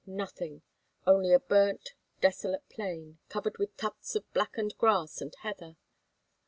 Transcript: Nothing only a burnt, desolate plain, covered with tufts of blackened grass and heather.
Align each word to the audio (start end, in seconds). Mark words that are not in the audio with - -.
Nothing 0.07 0.63
only 1.05 1.31
a 1.31 1.39
burnt, 1.39 1.91
desolate 2.21 2.67
plain, 2.69 3.19
covered 3.29 3.59
with 3.59 3.77
tufts 3.77 4.15
of 4.15 4.33
blackened 4.33 4.75
grass 4.79 5.21
and 5.21 5.31
heather. 5.43 5.77